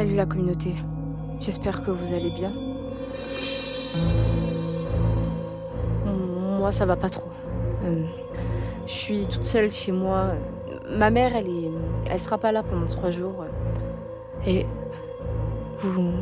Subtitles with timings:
[0.00, 0.74] Salut la communauté.
[1.40, 2.54] J'espère que vous allez bien.
[6.06, 7.28] Moi, ça va pas trop.
[7.84, 8.06] Euh,
[8.86, 10.28] je suis toute seule chez moi.
[10.88, 11.70] Ma mère, elle est,
[12.06, 13.44] elle sera pas là pendant trois jours.
[14.46, 14.64] Et
[15.80, 16.12] vous,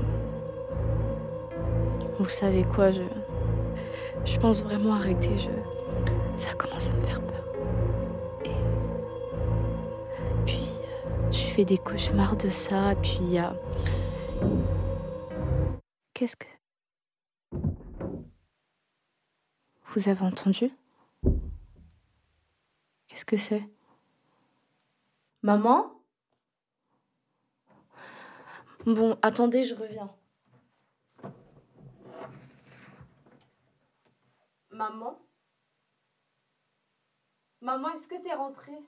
[2.18, 3.02] vous savez quoi, je,
[4.24, 5.38] je pense vraiment arrêter.
[5.38, 5.50] Je,
[6.34, 7.37] ça commence à me faire peur.
[11.30, 12.94] Je fais des cauchemars de ça.
[12.96, 13.54] Puis il a,
[16.14, 16.46] qu'est-ce que
[19.86, 20.70] vous avez entendu?
[23.06, 23.68] Qu'est-ce que c'est?
[25.42, 25.92] Maman?
[28.86, 30.14] Bon, attendez, je reviens.
[34.70, 35.18] Maman?
[37.60, 38.78] Maman, est-ce que t'es rentrée?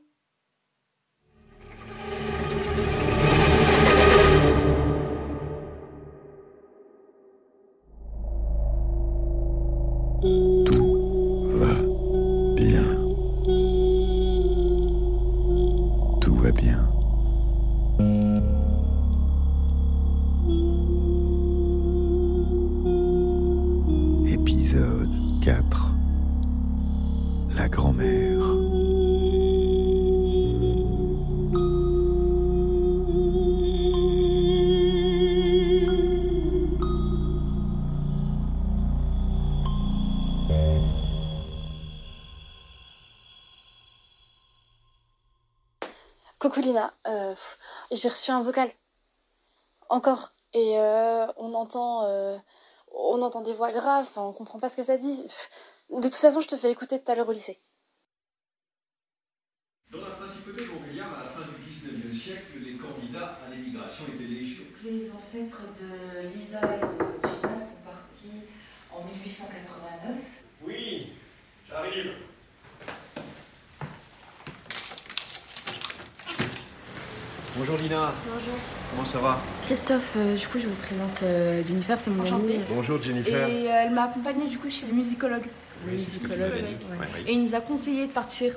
[46.41, 47.35] Coucou Lina, euh,
[47.93, 48.71] j'ai reçu un vocal.
[49.91, 50.33] Encore.
[50.55, 52.39] Et euh, on entend euh,
[52.93, 55.23] on entend des voix graves, enfin, on comprend pas ce que ça dit.
[55.91, 57.61] De toute façon, je te fais écouter tout à l'heure au lycée.
[59.93, 64.25] Dans la principauté montbéliarde, à la fin du XIXe siècle, les candidats à l'émigration étaient
[64.25, 64.65] légion.
[64.83, 68.45] Les ancêtres de Lisa et de Gina sont partis
[68.91, 70.17] en 1889.
[70.63, 71.13] Oui,
[71.69, 72.30] j'arrive.
[77.61, 78.55] Bonjour Lina, Bonjour.
[78.91, 79.39] comment ça va?
[79.67, 82.55] Christophe, euh, du coup, je vous présente euh, Jennifer, c'est mon amie.
[82.71, 83.47] Bonjour Jennifer.
[83.49, 85.43] Et euh, elle m'a accompagnée du coup chez le musicologue.
[85.85, 86.63] Le Oui, musicologue, ouais.
[86.99, 87.07] Ouais.
[87.27, 88.55] Et il nous a conseillé de partir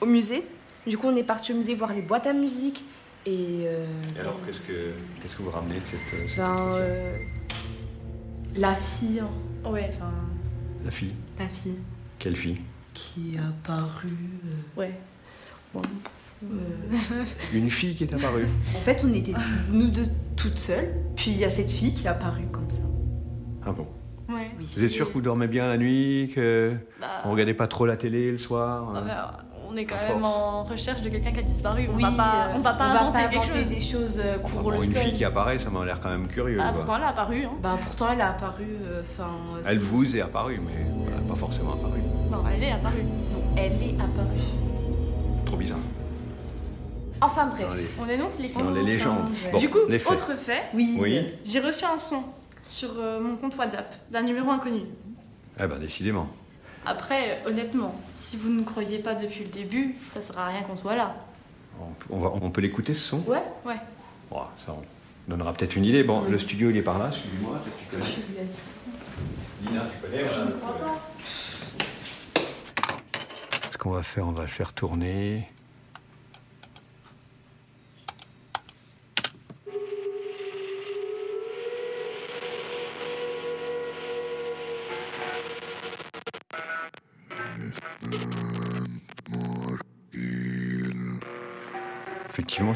[0.00, 0.44] au musée.
[0.88, 2.82] Du coup, on est parti au musée voir les boîtes à musique.
[3.26, 3.60] Et.
[3.68, 3.86] euh,
[4.16, 4.90] Et alors, qu'est-ce que,
[5.22, 6.80] qu'est-ce que vous ramenez de cette, cette ben,
[8.56, 9.20] la fille.
[9.20, 9.70] hein.
[9.70, 10.10] Ouais, enfin.
[10.84, 11.76] La fille La fille
[12.18, 12.60] Quelle fille?
[12.92, 14.08] Qui est apparue.
[14.08, 14.92] euh, ouais.
[15.72, 15.80] Bon,
[17.54, 18.46] Une fille qui est apparue.
[18.76, 19.32] En fait, on était
[19.70, 20.92] nous deux toutes seules.
[21.16, 22.82] Puis il y a cette fille qui est apparue comme ça.
[23.66, 23.86] Ah bon
[24.28, 24.50] Ouais.
[24.58, 24.66] Oui.
[24.76, 27.84] Vous êtes sûr que vous dormez bien la nuit, que Bah, vous regardez pas trop
[27.86, 29.38] la télé le soir ah euh bah,
[29.68, 30.34] on est quand à même force.
[30.34, 31.88] en recherche de quelqu'un qui a disparu.
[31.90, 33.68] On Oui, va pas, euh, on va pas inventer quelque inventer chose.
[33.70, 35.00] des choses euh, Enfin, pour bon, le une fun.
[35.00, 36.58] fille qui apparaît, ça m'a l'air quand même curieux.
[36.60, 37.44] Ah, pourtant, elle a apparu.
[37.44, 37.50] Hein.
[37.62, 38.64] Ben, pourtant, elle a apparu.
[38.82, 39.30] euh, Enfin.
[39.56, 40.84] euh, Elle vous est apparue, mais
[41.28, 42.00] pas forcément apparue.
[42.30, 43.02] Non, elle est apparue.
[43.02, 44.42] Non, elle est apparue.
[45.46, 45.78] Trop bizarre.
[47.24, 47.66] Enfin bref.
[47.76, 48.62] Les, On énonce les faits.
[48.64, 49.30] dans les légendes.
[49.44, 49.50] ouais.
[49.52, 50.12] Bon, du coup, les faits.
[50.12, 50.96] autre fait, Oui.
[51.00, 51.24] Oui.
[51.44, 52.24] j'ai reçu un son
[52.62, 54.80] sur euh, mon compte WhatsApp d'un numéro inconnu.
[55.60, 56.28] Eh ben, décidément.
[56.84, 60.62] Après, euh, honnêtement, si vous ne croyez pas depuis le début, ça sert à rien
[60.62, 61.14] qu'on soit là.
[62.10, 63.18] On, va, on peut l'écouter ce son?
[63.26, 63.42] Ouais.
[63.64, 63.76] Ouais.
[64.30, 66.02] Bon, Ça on donnera peut-être une idée.
[66.02, 67.60] Bon, le studio il est par là, excuse-moi.
[67.64, 68.04] peut-être tu connais.
[69.64, 69.68] Je.
[69.68, 70.94] Lina, tu connais voilà.
[73.70, 75.48] Ce qu'on va faire, on va le faire tourner.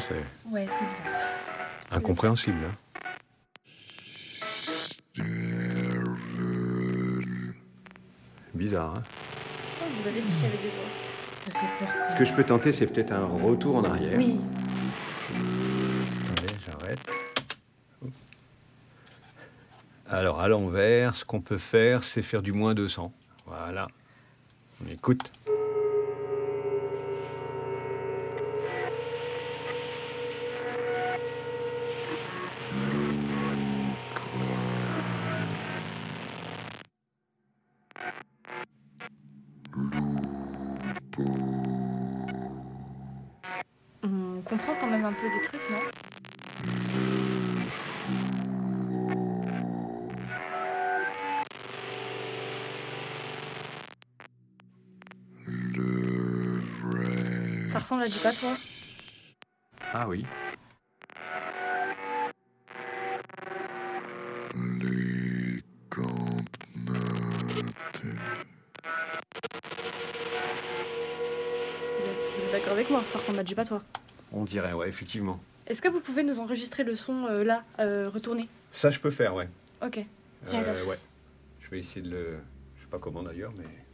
[0.07, 1.21] C'est Ouais, c'est bizarre.
[1.91, 2.57] incompréhensible.
[2.65, 2.75] hein.
[8.53, 9.03] Bizarre, hein
[9.99, 10.85] Vous avez dit qu'il y avait des voix.
[11.45, 12.11] Ça fait peur.
[12.11, 14.17] Ce que je peux tenter, c'est peut-être un retour en arrière.
[14.17, 14.39] Oui.
[16.25, 16.99] Attendez, j'arrête.
[20.09, 23.11] Alors, à l'envers, ce qu'on peut faire, c'est faire du moins 200.
[23.45, 23.87] Voilà.
[24.83, 25.29] On écoute.
[57.87, 58.57] Ça ressemble à du patois.
[59.93, 60.25] Ah oui.
[64.53, 64.83] Vous
[72.43, 73.81] êtes d'accord avec moi, ça ressemble à du patois.
[74.33, 75.39] On dirait, ouais, effectivement.
[75.65, 78.49] Est-ce que vous pouvez nous enregistrer le son euh, là, euh, retourné?
[78.73, 79.47] Ça, je peux faire, ouais.
[79.81, 79.99] Ok.
[79.99, 80.97] Euh, ouais.
[81.61, 82.39] Je vais essayer de le.
[82.75, 83.86] Je sais pas comment d'ailleurs, mais.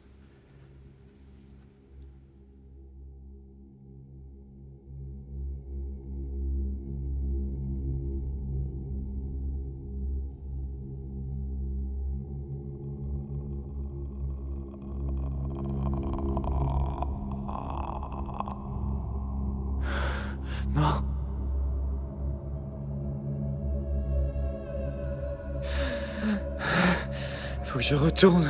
[27.83, 28.47] Je retourne.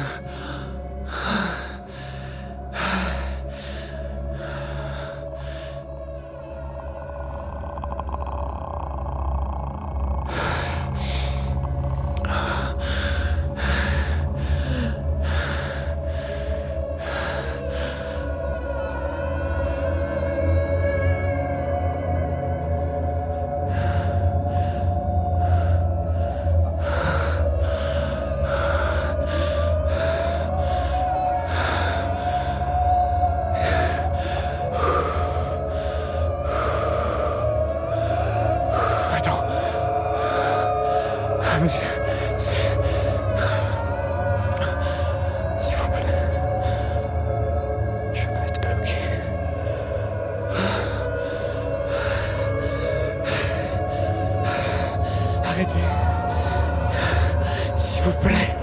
[55.54, 55.74] Arrêtez.
[57.78, 58.58] S'il vous plaît.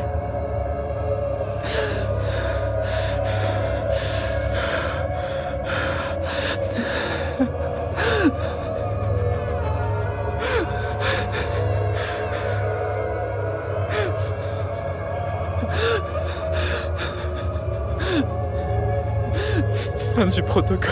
[20.17, 20.91] Fin du protocole.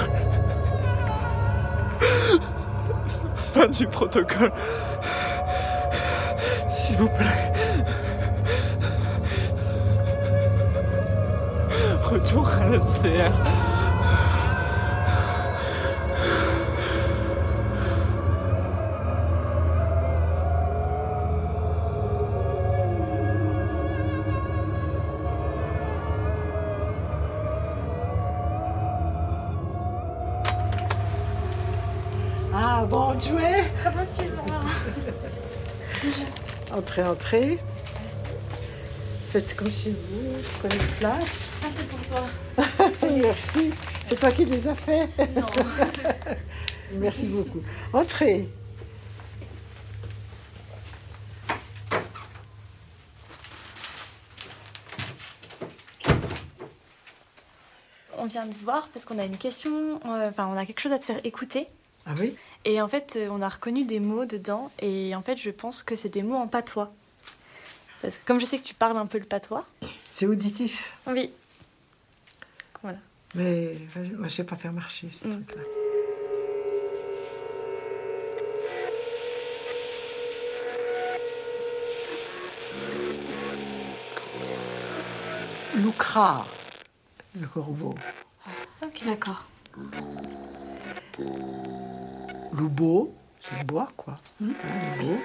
[3.53, 4.53] Fin du protocole.
[6.99, 7.53] S'il vous plaît.
[12.03, 13.78] Retour à l'MCR.
[36.99, 37.59] Entrez, entrez.
[39.31, 41.49] Faites comme chez vous, prenez place.
[41.61, 42.27] Ça c'est pour toi.
[43.23, 43.71] Merci.
[44.07, 45.07] C'est toi qui les as fait
[45.37, 45.47] Non.
[46.95, 47.63] Merci beaucoup.
[47.93, 48.49] Entrez.
[58.17, 60.93] On vient de voir parce qu'on a une question, euh, enfin on a quelque chose
[60.93, 61.69] à te faire écouter.
[62.09, 62.35] Ah oui?
[62.65, 65.83] Et en fait, euh, on a reconnu des mots dedans et en fait, je pense
[65.83, 66.93] que c'est des mots en patois.
[68.03, 69.67] Parce que comme je sais que tu parles un peu le patois.
[70.11, 70.93] C'est auditif.
[71.07, 71.31] Oui.
[73.35, 75.45] Mais vas-y, moi, je sais pas faire marcher ce Mm.
[75.45, 75.63] truc-là.
[85.75, 86.47] Lucra,
[87.39, 87.95] le corbeau.
[89.05, 89.45] D'accord.
[92.59, 94.15] Loubeau, c'est le bois, quoi.
[94.43, 94.49] Hein,
[94.99, 95.19] loubeau.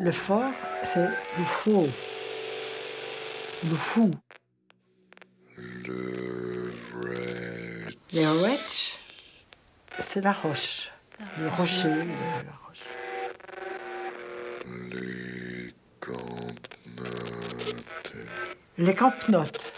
[0.00, 1.08] Le fort, c'est
[1.38, 1.88] le faux.
[3.64, 4.10] Le fou.
[8.12, 8.98] Les wretch,
[9.98, 10.90] c'est la roche.
[11.38, 12.84] Le rocher, le- la roche.
[18.78, 19.72] Les campnotes,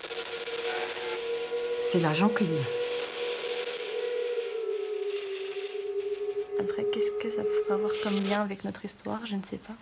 [1.81, 2.65] c'est la jonquille.
[6.61, 9.25] Après, qu'est-ce que ça pourrait avoir comme lien avec notre histoire?
[9.27, 9.73] Je ne sais pas.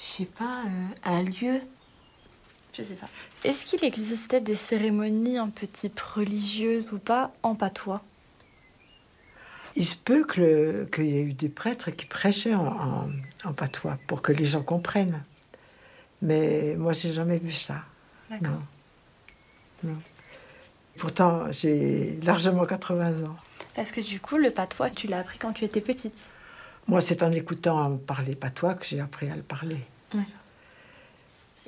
[0.00, 1.60] Je sais pas, euh, un lieu.
[2.72, 3.08] Je sais pas.
[3.44, 7.32] Est-ce qu'il existait des cérémonies un peu type religieuses ou pas?
[7.42, 8.02] En patois
[9.76, 13.10] Il se peut que qu'il y ait eu des prêtres qui prêchaient en, en-
[13.44, 15.22] en patois pour que les gens comprennent.
[16.22, 17.82] Mais moi, j'ai jamais vu ça.
[18.30, 18.62] Non.
[19.84, 19.96] non.
[20.98, 23.36] Pourtant, j'ai largement 80 ans.
[23.74, 26.30] Parce que du coup, le patois, tu l'as appris quand tu étais petite.
[26.88, 29.78] Moi, c'est en écoutant parler patois que j'ai appris à le parler.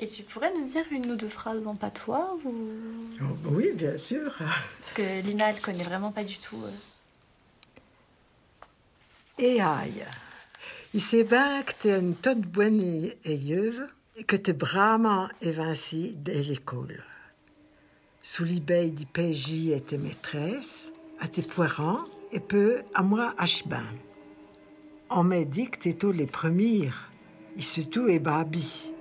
[0.01, 2.55] Et tu pourrais nous dire une ou deux phrases en patois ou...
[3.21, 4.33] Oh, oui, bien sûr.
[4.81, 6.63] Parce que Lina, elle connaît vraiment pas du tout.
[6.65, 6.71] euh.
[9.41, 10.05] Et aïe.
[10.95, 17.03] Il s'est bien que t'es une tonne bonne et que t'es vraiment évincé de l'école.
[18.37, 23.35] Du PJ et tes maîtresses, à tes poirons, et peu à moi
[25.45, 26.91] dit que t'es tous les premiers,
[27.57, 28.93] et surtout et babi.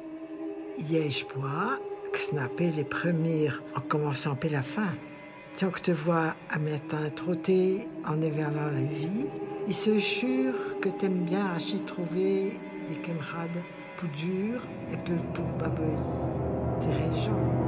[0.79, 1.77] Yej bois,
[2.11, 4.95] que snapper les premiers en commençant par la fin.
[5.59, 9.25] Tant que te vois à matin trotter en éverlant la vie,
[9.67, 12.53] il se jure que t'aimes bien y trouver
[12.89, 13.61] des camarades
[13.97, 16.79] plus durs et peu pour babeuse.
[16.79, 17.66] Tes régions,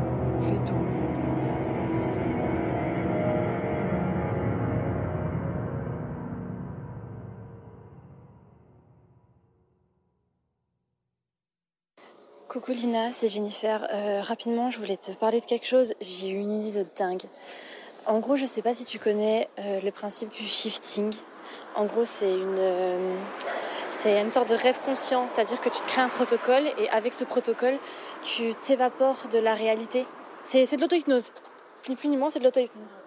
[12.49, 13.87] Coucou Lina, c'est Jennifer.
[13.93, 15.93] Euh, rapidement, je voulais te parler de quelque chose.
[16.01, 17.21] J'ai eu une idée de dingue.
[18.07, 21.13] En gros, je sais pas si tu connais euh, le principe du shifting.
[21.75, 23.15] En gros, c'est une, euh,
[23.87, 27.13] c'est une sorte de rêve conscient, c'est-à-dire que tu te crées un protocole et avec
[27.13, 27.77] ce protocole,
[28.23, 30.07] tu t'évapores de la réalité.
[30.43, 31.31] C'est, de l'auto-hypnose.
[31.87, 32.97] Ni plus ni moins, c'est de l'auto-hypnose.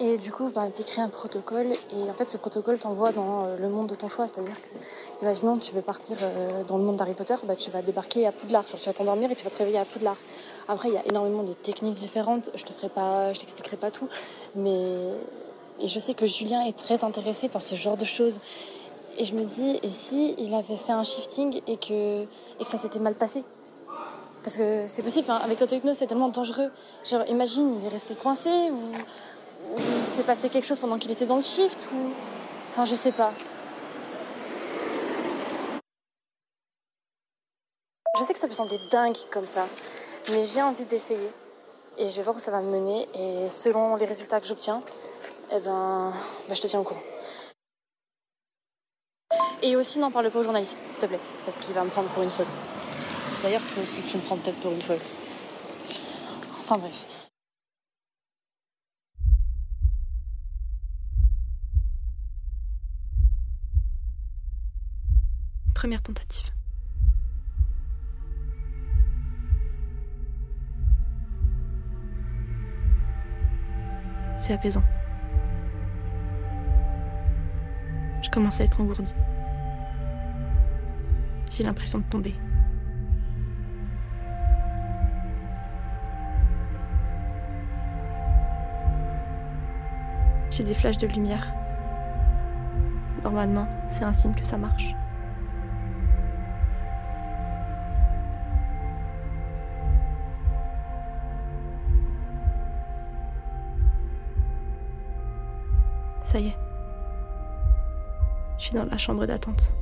[0.00, 3.44] Et du coup, bah, tu crées un protocole et en fait, ce protocole t'envoie dans
[3.44, 4.26] euh, le monde de ton choix.
[4.26, 7.82] C'est-à-dire que, imaginons, tu veux partir euh, dans le monde d'Harry Potter, bah, tu vas
[7.82, 8.64] débarquer à Poudlard.
[8.64, 10.16] Tu vas t'endormir et tu vas te réveiller à Poudlard.
[10.68, 12.50] Après, il y a énormément de techniques différentes.
[12.54, 14.08] Je te ferai pas, je t'expliquerai pas tout,
[14.54, 15.14] mais
[15.84, 18.40] je sais que Julien est très intéressé par ce genre de choses.
[19.18, 22.24] Et je me dis, et si il avait fait un shifting et que
[22.64, 23.44] ça s'était mal passé?
[24.42, 26.70] Parce que c'est possible, avec l'auto-hypnose, c'est tellement dangereux.
[27.04, 28.92] Genre, imagine, il est resté coincé ou,
[29.76, 32.10] il s'est passé quelque chose pendant qu'il était dans le shift ou.
[32.70, 33.32] Enfin, je sais pas.
[38.18, 39.66] Je sais que ça peut sembler dingue comme ça,
[40.30, 41.30] mais j'ai envie d'essayer.
[41.98, 43.08] Et je vais voir où ça va me mener.
[43.14, 44.82] Et selon les résultats que j'obtiens,
[45.52, 46.12] eh ben,
[46.48, 47.02] bah, je te tiens au courant.
[49.62, 52.08] Et aussi, n'en parle pas au journaliste, s'il te plaît, parce qu'il va me prendre
[52.08, 52.46] pour une folle.
[53.42, 54.98] D'ailleurs, toi aussi, tu me prends peut-être pour une folle.
[56.60, 57.04] Enfin bref.
[65.74, 66.50] Première tentative.
[74.36, 74.84] C'est apaisant.
[78.22, 79.14] Je commence à être engourdie.
[81.50, 82.36] J'ai l'impression de tomber.
[90.64, 91.44] Des flashs de lumière.
[93.24, 94.94] Normalement, c'est un signe que ça marche.
[106.22, 106.56] Ça y est.
[108.58, 109.74] Je suis dans la chambre d'attente.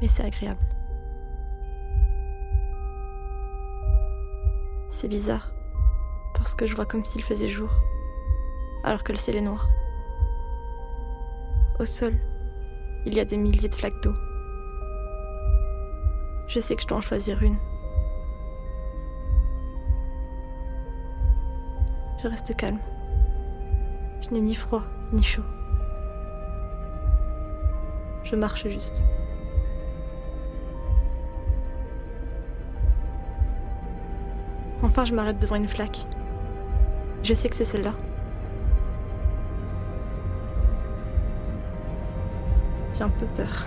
[0.00, 0.64] Mais c'est agréable.
[4.90, 5.52] C'est bizarre,
[6.34, 7.70] parce que je vois comme s'il faisait jour,
[8.84, 9.68] alors que le ciel est noir.
[11.78, 12.14] Au sol,
[13.06, 14.14] il y a des milliers de flaques d'eau.
[16.48, 17.58] Je sais que je dois en choisir une.
[22.22, 22.80] Je reste calme.
[24.20, 24.82] Je n'ai ni froid
[25.12, 25.44] ni chaud.
[28.24, 29.04] Je marche juste.
[34.82, 36.06] Enfin, je m'arrête devant une flaque.
[37.22, 37.92] Je sais que c'est celle-là.
[42.96, 43.66] J'ai un peu peur.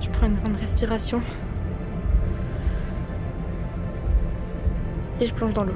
[0.00, 1.20] Je prends une grande respiration.
[5.20, 5.74] Et je plonge dans l'eau.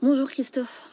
[0.00, 0.88] Bonjour Christophe.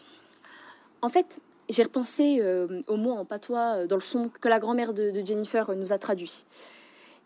[1.04, 4.58] En fait, j'ai repensé euh, au mot en patois euh, dans le son que la
[4.58, 6.48] grand-mère de, Jennifer euh, nous a traduit.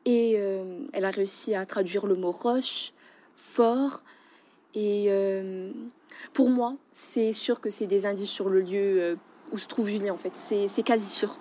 [0.04, 0.34] Et
[0.92, 2.92] elle a réussi à traduire le mot roche,
[3.36, 4.02] fort.
[4.74, 5.10] Et
[6.34, 9.18] pour moi, c'est sûr que c'est des indices sur le lieu
[9.52, 10.34] où se trouve Julien, en fait.
[10.36, 11.38] C'est quasi sûr.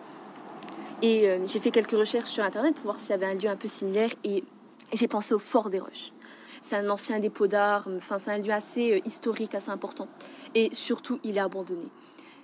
[1.02, 3.56] Et j'ai fait quelques recherches sur Internet pour voir s'il y avait un lieu un
[3.56, 4.10] peu similaire.
[4.24, 4.44] Et
[4.92, 6.12] j'ai pensé au Fort des Roches.
[6.62, 10.08] C'est un ancien dépôt d'armes, enfin, c'est un lieu assez euh, historique, assez important.
[10.54, 11.88] Et surtout, il est abandonné.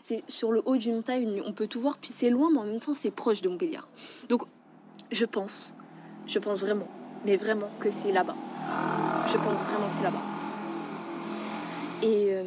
[0.02, 2.64] C'est sur le haut d'une montagne, on peut tout voir, puis c'est loin, mais en
[2.64, 3.88] même temps, c'est proche de Montbéliard.
[4.28, 4.42] Donc,
[5.11, 5.75] je pense,
[6.26, 6.88] je pense vraiment,
[7.25, 8.37] mais vraiment que c'est là-bas.
[9.28, 10.23] Je pense vraiment que c'est là-bas.
[12.02, 12.44] Et euh,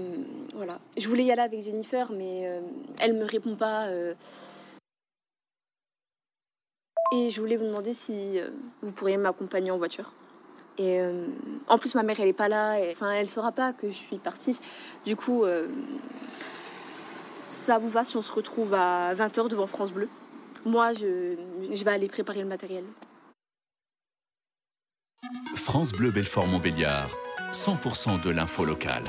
[0.53, 0.79] voilà.
[0.97, 2.61] Je voulais y aller avec Jennifer, mais euh,
[2.99, 3.87] elle me répond pas.
[3.87, 4.13] euh.
[7.13, 8.49] Et je voulais vous demander si euh,
[8.81, 10.11] vous pourriez m'accompagner en voiture.
[10.77, 11.25] Et euh,
[11.67, 12.79] en plus, ma mère, elle est pas là.
[12.79, 14.59] Et, enfin, elle saura pas que je suis partie.
[15.05, 15.67] Du coup, euh,
[17.49, 20.09] ça vous va si on se retrouve à 20h devant France Bleu?
[20.65, 21.35] Moi, je,
[21.71, 22.83] je vais aller préparer le matériel.
[25.55, 27.09] France Bleu Belfort Montbéliard,
[27.51, 29.03] 100% de l'info locale.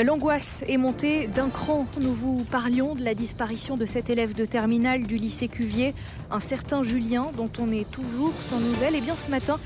[0.00, 1.86] L'angoisse est montée d'un cran.
[2.00, 5.94] Nous vous parlions de la disparition de cet élève de terminale du lycée Cuvier,
[6.30, 8.94] un certain Julien, dont on est toujours sans nouvelles.
[8.94, 9.58] Et bien ce matin,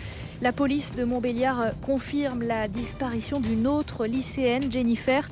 [0.43, 5.28] la police de Montbéliard confirme la disparition d'une autre lycéenne, Jennifer.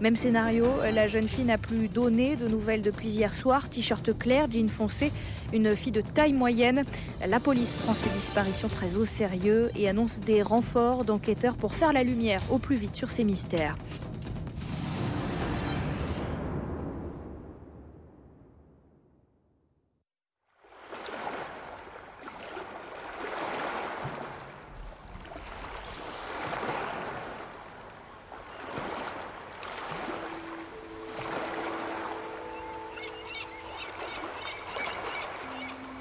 [0.00, 3.68] Même scénario, la jeune fille n'a plus donné de nouvelles depuis hier soir.
[3.68, 5.12] T-shirt clair, jean foncé,
[5.52, 6.84] une fille de taille moyenne.
[7.28, 11.92] La police prend ces disparitions très au sérieux et annonce des renforts d'enquêteurs pour faire
[11.92, 13.76] la lumière au plus vite sur ces mystères.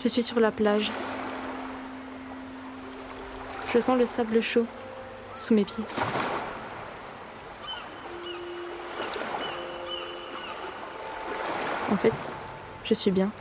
[0.04, 0.92] Je suis sur la plage.
[3.74, 4.66] Je sens le sable chaud
[5.34, 5.86] sous mes pieds.
[11.90, 12.14] En fait,
[12.84, 13.32] je suis bien.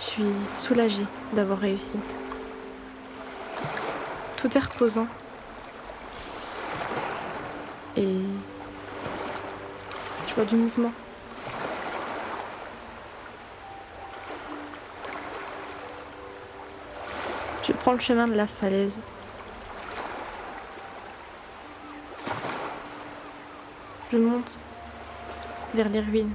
[0.00, 0.24] Je suis
[0.56, 1.98] soulagée d'avoir réussi.
[4.36, 5.06] Tout est reposant.
[7.96, 8.18] Et
[10.28, 10.92] je vois du mouvement.
[17.88, 19.00] Je prends le chemin de la falaise.
[24.12, 24.60] Je monte
[25.74, 26.34] vers les ruines.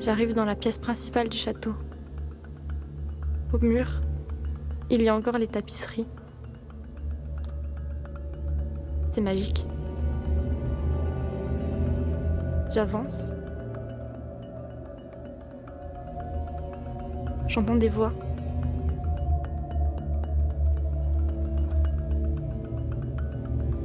[0.00, 1.74] J'arrive dans la pièce principale du château.
[3.52, 3.86] Au mur,
[4.88, 6.06] il y a encore les tapisseries.
[9.12, 9.66] C'est magique.
[12.74, 13.36] J'avance.
[17.46, 18.12] J'entends des voix.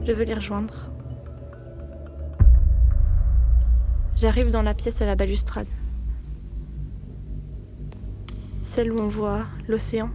[0.03, 0.91] Je veux les rejoindre.
[4.15, 5.67] J'arrive dans la pièce à la balustrade.
[8.63, 10.09] Celle où on voit l'océan.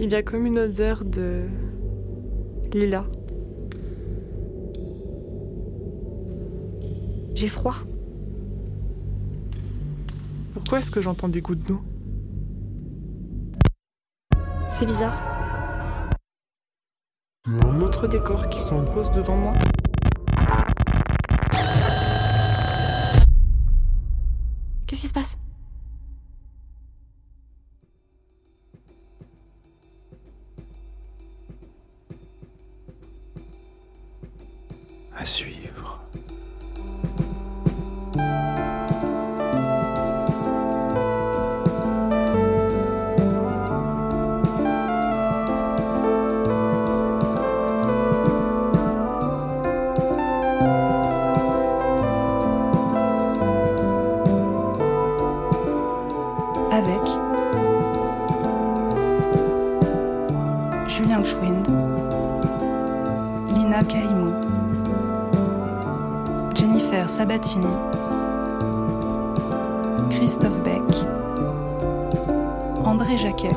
[0.00, 1.48] Il y a comme une odeur de
[2.72, 3.04] lilas.
[7.34, 7.74] J'ai froid.
[10.54, 11.80] Pourquoi est-ce que j'entends des gouttes d'eau?
[14.68, 15.20] C'est bizarre.
[17.46, 19.52] Il y a un autre décor qui s'impose devant moi?
[24.86, 25.38] Qu'est-ce qui se passe?
[60.98, 61.64] Julien Schwind,
[63.54, 64.32] Lina Caïmou,
[66.56, 67.68] Jennifer Sabatini,
[70.10, 70.82] Christophe Beck,
[72.84, 73.54] André Jacquet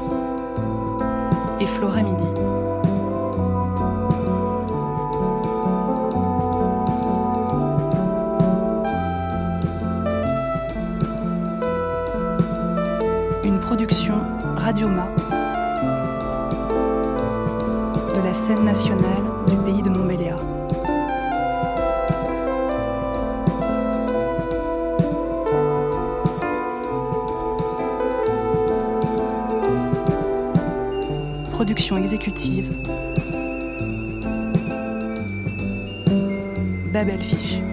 [1.60, 2.24] et Flora Midi.
[13.44, 14.14] Une production
[14.58, 15.08] Radioma
[18.42, 20.40] scène nationale du pays de Montbéliard.
[31.52, 32.68] Production exécutive
[36.92, 37.71] Babel Fish.